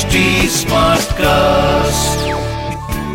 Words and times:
HD 0.00 0.20
Smartcast. 0.48 2.28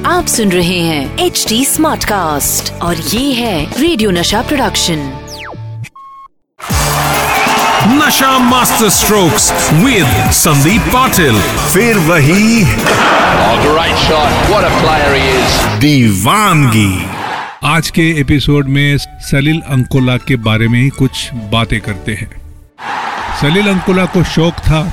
आप 0.07 0.25
सुन 0.27 0.51
रहे 0.51 0.79
हैं 0.79 1.25
एच 1.25 1.45
डी 1.49 1.63
स्मार्ट 1.65 2.03
कास्ट 2.05 2.71
और 2.81 2.95
ये 2.95 3.33
है 3.33 3.81
radio 3.81 4.11
Nasha 4.11 4.41
production 4.41 4.99
Nasha 8.01 8.37
master 8.39 8.89
strokes 8.89 9.51
with 9.73 10.31
Sandeep 10.31 10.81
Patil 10.93 11.39
फिर 11.73 11.97
वही 12.09 12.63
Oh, 12.63 13.55
great 13.63 14.03
shot. 14.03 14.35
What 14.51 14.67
a 14.67 14.73
player 14.81 15.13
he 15.15 15.79
दीवानगी। 15.79 17.05
आज 17.63 17.89
के 17.89 18.09
एपिसोड 18.21 18.67
में 18.67 18.97
सलील 19.29 19.61
अंकोला 19.77 20.17
के 20.27 20.35
बारे 20.49 20.67
में 20.67 20.81
ही 20.81 20.89
कुछ 20.89 21.29
बातें 21.33 21.79
करते 21.81 22.13
हैं। 22.13 22.29
सलील 23.41 23.67
अंकोला 23.69 24.05
को 24.05 24.23
शौक 24.35 24.53
था 24.53 24.83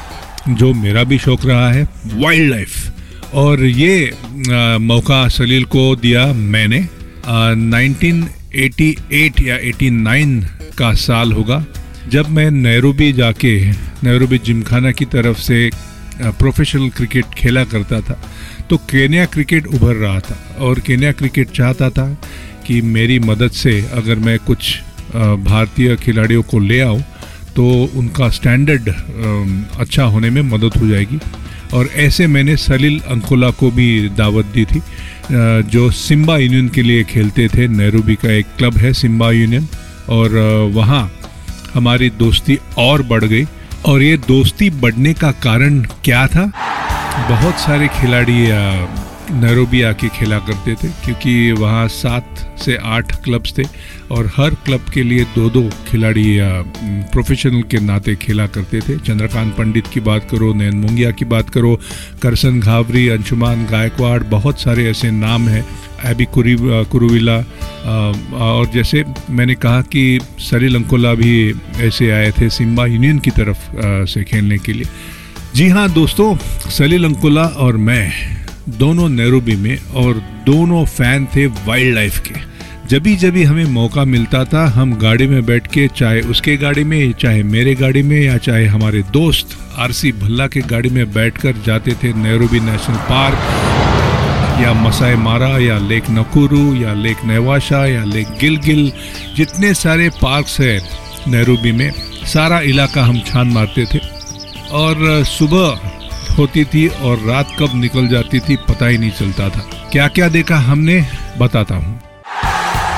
जो 0.49 0.73
मेरा 0.75 1.05
भी 1.05 1.19
शौक 1.19 1.47
रहा 1.47 1.73
है 1.73 1.89
वाइल्ड 2.07 2.51
लाइफ 2.51 2.91
और 3.35 3.65
ये 3.65 4.13
आ, 4.53 4.79
मौका 4.79 5.29
सलील 5.29 5.65
को 5.65 5.97
दिया 5.97 6.33
मैंने। 6.33 6.89
आ, 7.27 7.53
1988 7.55 9.41
या 9.41 9.59
89 9.59 10.45
का 10.79 10.93
साल 10.95 11.33
होगा 11.33 11.65
जब 12.09 12.29
मैं 12.29 12.51
नैरोबी 12.51 13.13
जाके 13.13 13.71
नैरोबी 14.05 14.39
जिमखाना 14.39 14.91
की 14.93 15.05
तरफ़ 15.05 15.39
से 15.39 15.71
प्रोफेशनल 16.23 16.89
क्रिकेट 16.89 17.25
खेला 17.25 17.65
करता 17.65 18.01
था। 18.01 18.31
तो 18.71 18.77
केन्या 18.77 19.25
क्रिकेट 19.27 19.67
उभर 19.67 19.95
रहा 19.95 20.21
था 20.21 20.57
और 20.61 20.79
केन्या 20.79 21.13
क्रिकेट 21.13 21.51
चाहता 21.51 21.91
था 21.91 22.21
कि 22.67 22.81
मेरी 22.81 23.19
मदद 23.19 23.51
से 23.51 23.81
अगर 23.93 24.17
मैं 24.17 24.39
कुछ 24.39 24.81
भारतीय 25.45 25.97
खिलाड़ियों 25.97 26.43
को 26.43 26.59
ले 26.59 26.81
आऊँ 26.81 27.03
तो 27.57 27.65
उनका 27.97 28.29
स्टैंडर्ड 28.31 28.89
अच्छा 29.81 30.05
होने 30.05 30.31
में 30.31 30.43
मदद 30.43 30.77
हो 30.77 30.89
जाएगी। 30.89 31.19
और 31.75 31.89
ऐसे 31.97 32.27
मैंने 32.27 32.57
सलील 32.57 32.99
अंकोला 33.11 33.51
को 33.51 33.71
भी 33.71 34.09
दावत 34.09 34.45
दी 34.45 34.65
थी। 34.65 34.81
जो 35.71 35.91
सिम्बा 35.91 36.37
यूनियन 36.39 36.69
के 36.69 36.83
लिए 36.83 37.05
खेलते 37.05 37.49
थे, 37.49 37.69
नैरोबी 37.69 38.15
का 38.15 38.33
एक 38.33 38.47
क्लब 38.59 38.77
है 38.77 38.93
सिम्बा 38.93 39.31
यूनियन। 39.31 39.69
और 40.09 40.37
वहाँ 40.75 41.11
हमारी 41.75 42.11
दोस्ती 42.11 42.59
और 42.79 43.03
बढ़ 43.03 43.25
गई। 43.25 43.45
और 43.85 44.03
ये 44.03 44.17
दोस्ती 44.29 44.71
बढ़ने 44.71 45.13
का 45.15 45.31
कारण 45.43 45.81
क्या 46.05 46.27
था? 46.27 46.45
बहुत 47.29 47.59
सारे 47.59 47.89
खिलाड़ी 48.01 48.47
नैरोबी 49.33 49.81
आके 49.83 50.09
खेला 50.11 50.39
करते 50.41 50.75
थे, 50.75 50.89
क्योंकि 51.05 51.53
वहाँ 51.53 51.87
सात 51.91 52.59
से 52.59 52.77
आठ 52.87 53.15
क्लब्स 53.25 53.53
थे 53.59 53.63
और 54.11 54.27
हर 54.37 54.55
क्लब 54.65 54.91
के 54.95 55.03
लिए 55.03 55.25
दो 55.35 55.49
दो 55.51 55.63
खिलाड़ी 55.89 56.27
प्रोफेशनल 57.13 57.63
के 57.63 57.81
नाते 57.81 58.15
खेला 58.17 58.47
करते 58.49 58.81
थे। 58.81 58.97
चंद्रकांत 58.99 59.55
पंडित 59.57 59.87
की 59.87 60.01
बात 60.03 60.29
करो, 60.31 60.53
नयन 60.55 60.77
मुंगिया 60.77 61.11
की 61.11 61.25
बात 61.27 61.51
करो, 61.51 61.79
करसन 62.23 62.61
घावरी, 62.61 63.09
अंशुमान 63.09 63.65
गायकवाड़, 63.67 64.23
बहुत 64.25 64.61
सारे 64.61 64.89
ऐसे 64.91 65.11
नाम 65.13 65.49
हैं। 65.49 65.65
एबी 66.07 66.25
कुरी 66.25 66.57
कुरुविला 66.91 67.37
और 68.37 68.71
जैसे 68.75 69.05
मैंने 69.31 69.55
कहा 69.55 69.81
कि 69.87 70.21
सलील 70.41 70.77
अंकोला 70.77 71.15
भी 71.15 71.33
ऐसे 71.81 72.11
आए 72.11 72.31
थे 72.31 72.49
सिम्बा 72.51 72.87
यूनियन 72.87 73.19
की 73.19 73.31
तरफ़ 73.31 73.71
से 74.11 74.25
खेलने 74.25 74.59
के 74.59 74.73
लिए। 74.73 74.87
जी 75.55 75.69
हाँ 75.69 75.89
दोस्तों 75.93 76.37
सलील 76.71 77.05
अंकुला 77.05 77.45
और 77.45 77.77
मैं 77.79 78.42
दोनों 78.69 79.09
नैरोबी 79.09 79.57
में 79.57 79.79
और 79.95 80.15
दोनों 80.47 80.85
फ़ैन 80.85 81.27
थे 81.27 81.47
वाइल्ड 81.47 81.95
लाइफ 81.95 82.19
के। 82.19 82.53
जभी 82.89 83.17
जभी 83.17 83.45
हमें 83.45 83.65
मौका 83.65 84.05
मिलता 84.05 84.45
था, 84.45 84.67
हम 84.67 84.95
गाड़ी 84.95 85.27
में 85.27 85.47
बैठ 85.47 85.67
के, 85.67 85.89
चाहे 85.89 86.21
उसके 86.21 86.57
गाड़ी 86.57 86.85
में, 86.85 87.13
चाहे 87.13 87.43
मेरे 87.43 87.75
गाड़ी 87.75 88.03
में, 88.03 88.23
या 88.23 88.39
चाहे 88.39 88.67
हमारे 88.67 89.03
दोस्त 89.03 89.59
आरसी 89.79 90.13
भल्ला 90.13 90.47
के 90.47 90.61
गाड़ी 90.61 90.89
में 90.89 91.13
बैठकर 91.13 91.55
जाते 91.67 91.93
थे 91.93 92.13
नैरोबी 92.13 92.61
नेशनल 92.61 92.97
पार्क, 92.97 93.39
या 94.63 94.73
मसाई 94.73 95.15
मारा, 95.15 95.59
या 95.59 95.79
लेक 95.79 96.03
नकुरू, 96.11 96.75
या 96.75 96.95
लेक 96.95 97.17
नेवाशा, 97.25 97.87
या 97.87 98.05
लेक 98.05 98.27
गिलगिल, 98.41 98.93
जितने 99.37 99.75
सारे 99.75 100.09
पार्क्स 100.09 100.61
हैं 100.61 100.81
नैरोबी 101.31 101.73
में, 101.73 101.93
सारा 102.25 102.61
इलाका 102.61 103.05
हम 103.05 103.21
छान 103.21 103.49
मारते 103.49 103.85
थे। 103.85 103.99
और 104.71 105.25
सुबह 105.25 105.92
होती 106.33 106.65
थी 106.65 106.87
और 106.89 107.19
रात 107.27 107.57
कब 107.59 107.71
निकल 107.75 108.09
जाती 108.09 108.41
थी 108.41 108.57
पता 108.69 108.87
ही 108.87 108.99
नहीं 108.99 109.11
चलता 109.11 109.49
था। 109.49 109.61
क्या 109.93 110.09
क्या 110.09 110.29
देखा 110.29 110.57
हमने, 110.61 111.05
बताता 111.39 111.75
हूँ। 111.75 112.01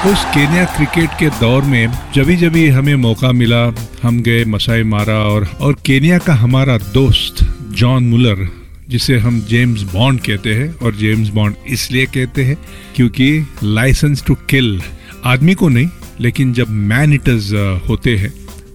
उस 0.05 0.25
केन्या 0.35 0.65
क्रिकेट 0.67 1.11
के 1.19 1.29
दौर 1.41 1.63
में 1.65 1.93
जभी 2.15 2.37
जभी 2.37 2.67
हमें 2.69 2.95
मौका 2.97 3.31
मिला, 3.33 3.65
हम 4.03 4.21
गए 4.23 4.45
मसाई 4.47 4.83
मारा 4.85 5.19
और 5.25 5.49
और 5.61 5.77
केन्या 5.87 6.19
का 6.19 6.35
हमारा 6.35 6.77
दोस्त 6.95 7.45
जॉन 7.73 8.09
मुलर, 8.09 8.49
जिसे 8.89 9.19
हम 9.19 9.41
जेम्स 9.41 9.83
बॉन्ड 9.93 10.21
कहते 10.21 10.55
हैं 10.55 10.69
और 10.77 10.95
जेम्स 10.95 11.29
बॉन्ड 11.31 11.57
इसलिए 11.69 12.07
कहते 12.07 12.45
हैं 12.45 12.57
क्योंकि 12.97 13.47
लाइसेंस 13.63 14.25
टू 14.27 14.35
किल 14.51 14.81
आदमी 15.25 15.55
को 15.55 15.69
नहीं, 15.69 15.89
लेकिन 16.21 16.53
जब 16.53 16.71
मैन 16.91 17.13
ईटर्स 17.15 17.53
होते 17.89 18.17
हैं 18.17 18.31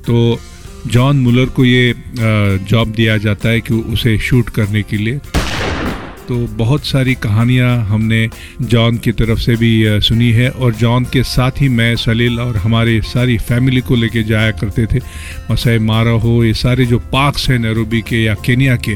तो 0.06 0.40
जॉन 0.92 1.20
मुलर 1.20 1.46
को 1.46 1.66
ये 1.66 1.94
जॉब 2.70 2.92
दिया 2.92 3.18
जाता 3.18 3.50
है 3.50 3.62
कि 3.62 3.74
उसे 3.74 4.18
शूट 4.20 4.50
करने 4.50 4.82
के 4.84 4.98
लिए। 4.98 5.20
तो 6.28 6.36
बहुत 6.58 6.86
सारी 6.86 7.14
कहानियाँ 7.16 7.76
हमने 7.86 8.28
जॉन 8.64 8.98
की 8.98 9.12
तरफ़ 9.12 9.40
से 9.40 9.56
भी 9.56 10.02
सुनी 10.02 10.30
है 10.32 10.50
और 10.50 10.74
जॉन 10.76 11.04
के 11.14 11.24
साथ 11.24 11.62
ही 11.62 11.70
मैं, 11.70 11.96
सलील 11.96 12.40
और 12.40 12.58
हमारे 12.58 13.00
सारी 13.04 13.38
फैमिली 13.40 13.82
को 13.82 13.96
लेके 13.96 14.24
जाया 14.24 14.52
करते 14.52 14.86
थे। 14.86 15.00
मसाई 15.52 15.80
मारा 15.82 16.12
हो, 16.22 16.44
ये 16.44 16.54
सारे 16.54 16.86
जो 16.86 17.00
पार्क्स 17.14 17.50
हैं 17.50 17.60
नैरोबी 17.60 18.02
के 18.02 18.24
या 18.24 18.34
केनिया 18.46 18.76
के, 18.78 18.96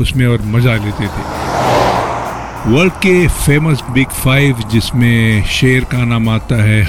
उसमें 0.00 0.26
और 0.26 0.42
मज़ा 0.46 0.74
लेते 0.74 1.06
थे। 1.06 1.22
वर्ल्ड 2.70 2.92
के 3.02 3.26
फ़ेमस 3.28 3.82
बिग 3.90 4.08
फाइव, 4.16 4.62
जिसमें 4.72 5.44
शेर 5.50 5.84
का 5.84 6.04
नाम 6.04 6.28
आता 6.28 6.62
है, 6.62 6.82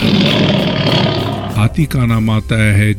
हाथी 1.55 1.85
का 1.85 2.05
नाम 2.05 2.29
आता 2.29 2.63
है 2.63 2.93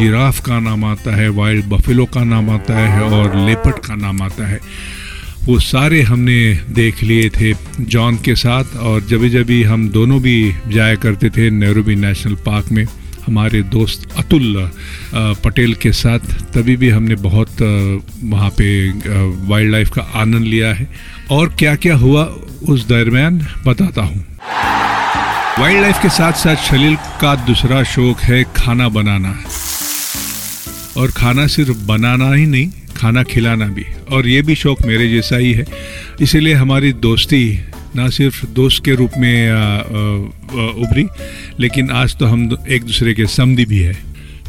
जिराफ 0.00 0.38
का 0.40 0.58
नाम 0.60 0.84
आता 0.84 1.14
है 1.16 1.28
वाइल्ड 1.28 1.64
बफेलो 1.68 2.04
का 2.06 2.22
नाम 2.24 2.48
आता 2.50 2.76
है 2.78 3.00
और 3.02 3.34
लेपट 3.38 3.78
का 3.86 3.94
नाम 3.96 4.22
आता 4.22 4.46
है। 4.48 4.58
वो 5.44 5.58
सारे 5.60 6.00
हमने 6.02 6.38
देख 6.70 7.02
लिए 7.02 7.28
थे 7.30 7.52
जॉन 7.84 8.16
के 8.24 8.34
साथ 8.36 8.76
और 8.78 9.00
जब 9.02 9.26
जभी 9.28 9.62
हम 9.62 9.88
दोनों 9.88 10.20
भी 10.22 10.36
जाया 10.68 10.94
करते 10.94 11.30
थे 11.30 11.50
नैरोबी 11.50 11.94
नेशनल 11.96 12.34
पार्क 12.46 12.72
में, 12.72 12.84
हमारे 13.26 13.62
दोस्त 13.68 14.08
अतुल 14.18 14.70
पटेल 15.44 15.74
के 15.74 15.92
साथ, 15.92 16.18
तभी 16.54 16.76
भी 16.76 16.90
हमने 16.90 17.14
बहुत 17.20 17.62
वहाँ 18.24 18.50
पे 18.58 18.68
वाइल्ड 19.48 19.72
लाइफ 19.72 19.90
का 19.90 20.02
आनंद 20.16 20.44
लिया 20.44 20.72
है। 20.74 20.88
और 21.30 21.54
क्या 21.58 21.74
क्या 21.76 21.96
हुआ 21.96 22.24
उस 22.68 22.88
दरमियान 22.88 23.38
बताता 23.66 24.02
हूँ। 24.02 24.24
वाइल्ड 25.58 25.80
लाइफ 25.82 26.02
के 26.02 26.08
साथ 26.10 26.32
साथ 26.38 26.56
शलील 26.68 26.96
का 27.20 27.34
दूसरा 27.46 27.82
शौक 27.86 28.20
है 28.20 28.42
खाना 28.56 28.88
बनाना। 28.88 29.34
और 30.96 31.10
खाना 31.10 31.46
सिर्फ़ 31.46 31.78
बनाना 31.86 32.32
ही 32.32 32.46
नहीं, 32.46 32.70
खाना 32.96 33.22
खिलाना 33.22 33.66
भी। 33.66 33.84
और 34.12 34.28
ये 34.28 34.42
भी 34.42 34.54
शौक 34.54 34.82
मेरे 34.82 35.08
जैसा 35.08 35.36
ही 35.36 35.52
है। 35.52 35.64
इसीलिए 36.20 36.54
हमारी 36.54 36.92
दोस्ती 36.92 37.60
ना 37.96 38.08
सिर्फ़ 38.08 38.44
दोस्त 38.46 38.84
के 38.84 38.94
रूप 38.94 39.10
में 39.18 39.50
उभरी, 40.74 41.06
लेकिन 41.60 41.90
आज 41.90 42.16
तो 42.16 42.26
हम 42.26 42.56
एक 42.68 42.84
दूसरे 42.84 43.14
के 43.14 43.26
समधी 43.26 43.64
भी 43.64 43.78
है। 43.78 43.96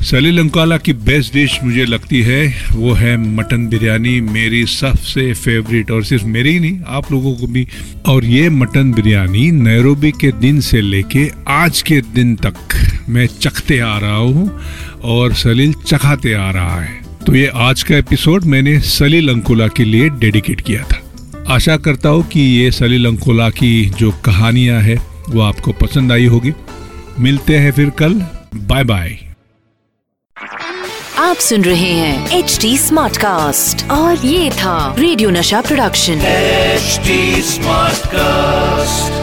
सली 0.01 0.37
अंकाला 0.39 0.77
की 0.77 0.93
बेस्ट 0.93 1.33
डिश 1.33 1.57
मुझे 1.63 1.85
लगती 1.85 2.21
है, 2.21 2.45
वो 2.71 2.93
है 2.93 3.15
मटन 3.17 3.67
बिरयानी, 3.67 4.19
मेरी 4.21 4.65
सबसे 4.65 5.33
फेवरेट 5.33 5.91
और 5.91 6.03
सिर्फ़ 6.03 6.25
मेरी 6.25 6.53
ही 6.53 6.59
नहीं, 6.59 6.79
आप 6.87 7.11
लोगों 7.11 7.33
को 7.35 7.47
भी। 7.47 7.67
और 8.05 8.25
ये 8.25 8.49
मटन 8.49 8.91
बिरयानी 8.91 9.49
नैरोबी 9.51 10.11
के 10.11 10.31
दिन 10.31 10.59
से 10.61 10.81
लेके 10.81 11.29
आज 11.47 11.81
के 11.81 12.01
दिन 12.15 12.35
तक 12.35 12.55
मैं 13.09 13.27
चखते 13.27 13.79
आ 13.79 13.97
रहा 13.97 14.15
हूँ 14.15 14.61
और 15.03 15.33
सलील 15.33 15.73
चखाते 15.73 16.33
आ 16.33 16.51
रहा 16.51 16.81
है। 16.81 17.01
तो 17.25 17.35
ये 17.35 17.51
आज 17.55 17.83
का 17.83 17.95
एपिसोड 17.95 18.43
मैंने 18.43 18.79
सलील 18.79 19.29
अंकुला 19.29 19.67
के 19.67 19.85
लिए 19.85 20.09
डेडिकेट 20.09 20.61
किया 20.61 20.83
था। 20.83 21.53
आशा 21.53 21.77
करता 21.77 22.09
हूँ 22.09 22.27
कि 22.27 22.39
ये 22.39 22.71
सलील 22.71 23.05
अंकुला 23.05 23.49
की 23.49 23.85
जो 23.85 24.11
कहानियाँ 24.11 24.81
है 24.81 24.95
वो 25.29 25.41
आपको 25.41 25.71
पसंद 25.71 26.11
आई 26.11 26.25
होगी। 26.25 26.53
मिलते 27.19 27.57
हैं 27.57 27.71
फिर 27.71 27.89
कल। 27.89 28.13
बाय 28.55 28.83
बाय 28.83 29.17
आप 31.17 31.37
सुन 31.37 31.61
रहे 31.61 31.91
हैं 31.91 32.37
एच 32.37 32.57
डी 32.61 32.77
स्मार्ट 32.77 33.17
कास्ट 33.17 33.89
और 33.91 34.25
ये 34.25 34.49
था 34.51 34.95
radio 34.99 35.29
Nasha 35.29 35.61
production. 35.61 36.13
H 36.13 36.99
smart 37.45 37.97
Smartcast. 37.97 39.20